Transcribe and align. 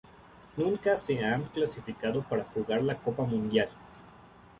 Nunca 0.57 0.97
se 0.97 1.23
han 1.23 1.43
clasificado 1.43 2.23
para 2.23 2.43
jugar 2.45 2.81
la 2.81 2.97
Copa 2.97 3.21
Mundial. 3.23 3.69